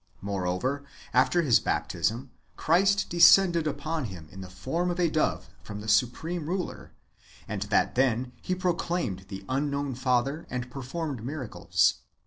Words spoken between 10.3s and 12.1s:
and performed miracles.